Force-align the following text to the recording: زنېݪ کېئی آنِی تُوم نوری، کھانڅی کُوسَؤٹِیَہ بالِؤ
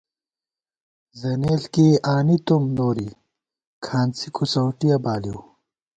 زنېݪ 1.19 1.63
کېئی 1.73 1.95
آنِی 2.15 2.37
تُوم 2.45 2.63
نوری، 2.77 3.09
کھانڅی 3.85 4.27
کُوسَؤٹِیَہ 4.35 4.97
بالِؤ 5.03 5.39